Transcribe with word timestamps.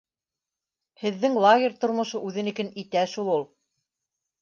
Һеҙҙең 1.01 1.37
лагерь 1.45 1.77
тормошо 1.85 2.25
үҙенекен 2.33 2.75
итә 2.85 3.09
шул 3.15 3.35
ул 3.39 3.49